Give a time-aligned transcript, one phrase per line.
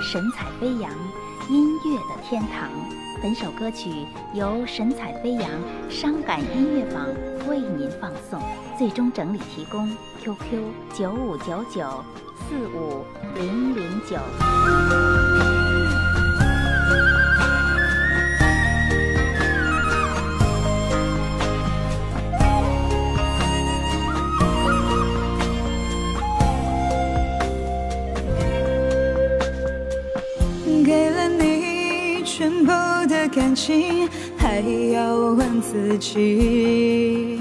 [0.00, 0.90] 神采飞扬，
[1.50, 2.70] 音乐的天堂。
[3.20, 5.50] 本首歌曲由神采飞扬
[5.90, 7.06] 伤感音乐榜
[7.48, 8.40] 为您放送，
[8.78, 9.88] 最终整理提供
[10.22, 10.36] QQ
[10.94, 12.04] 九五九九
[12.48, 15.17] 四五零零九。
[32.38, 32.70] 全部
[33.08, 34.60] 的感情，还
[34.92, 37.36] 要问自己，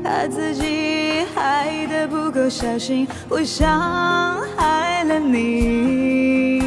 [0.00, 6.62] 怕自己爱的不够小心，我伤害了你。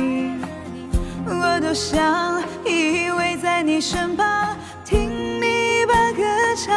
[1.25, 6.23] 我多想依偎在你身旁，听你把歌
[6.57, 6.75] 唱。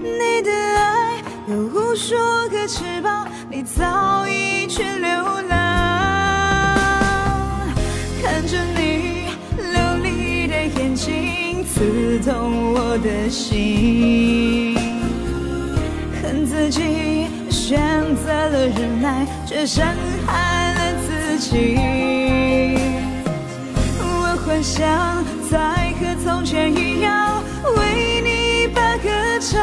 [0.00, 2.14] 你的爱有无数
[2.52, 5.10] 个翅膀，你早已去流
[5.48, 5.53] 浪。
[8.24, 14.74] 看着你流离的眼睛，刺痛我的心。
[16.22, 17.78] 恨自己选
[18.24, 19.86] 择了忍耐，却伤
[20.26, 21.76] 害了自己。
[24.00, 27.44] 我幻想再和从前一样
[27.76, 29.60] 为你把歌唱，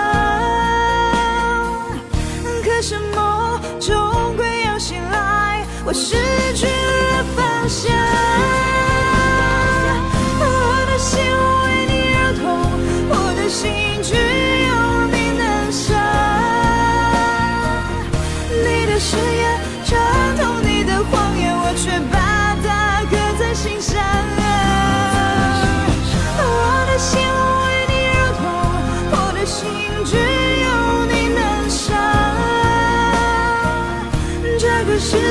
[2.64, 6.16] 可是梦终归要醒来，我失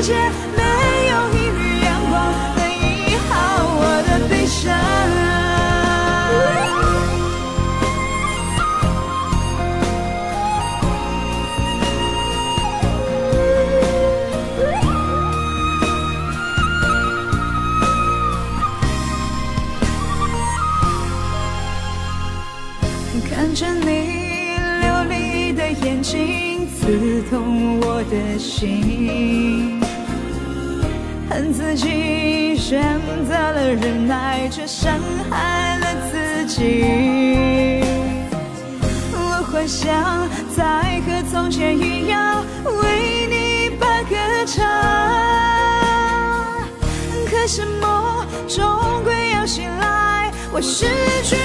[0.03, 0.15] 界
[0.57, 0.63] 没
[1.09, 2.15] 有一缕阳光
[2.57, 3.31] 能医好
[3.77, 4.73] 我的悲伤。
[23.29, 23.87] 看着你
[24.81, 29.81] 流离的眼睛，刺痛我的心。
[31.31, 32.83] 恨自己选
[33.25, 34.99] 择了忍耐，却伤
[35.31, 37.85] 害了自己。
[39.13, 44.67] 我幻想再和从前一样为你把歌唱，
[47.31, 48.67] 可是梦终
[49.05, 50.87] 归要醒来，我失
[51.23, 51.37] 去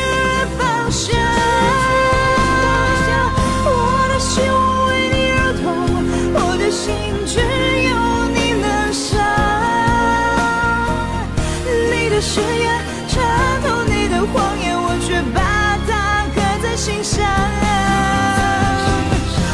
[12.35, 12.67] 誓言
[13.07, 13.15] 穿
[13.63, 15.39] 透你的谎言，我却把
[15.87, 17.23] 它刻在心上。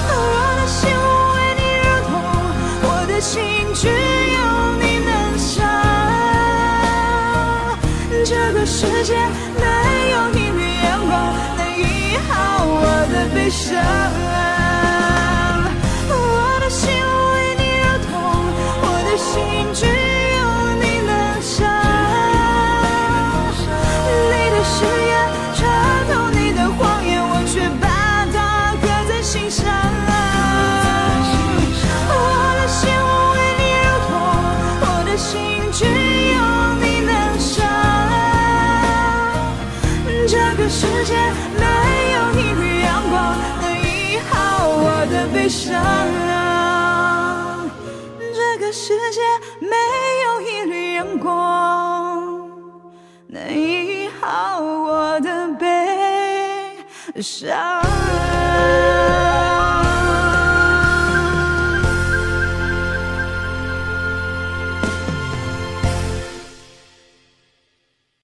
[0.09, 0.11] 我
[0.57, 2.11] 的心为你而痛，
[2.81, 3.37] 我的心
[3.75, 4.37] 只有
[4.81, 5.53] 你能伤。
[8.25, 9.13] 这个世界
[9.59, 9.63] 没
[10.09, 11.13] 有一缕阳光
[11.57, 12.81] 能医好我
[13.13, 13.77] 的悲伤。
[45.51, 45.83] 我的悲伤。
[48.33, 49.19] 这个世界
[49.59, 49.75] 没
[50.23, 52.49] 有一缕阳光
[53.27, 57.81] 能医好我的悲伤。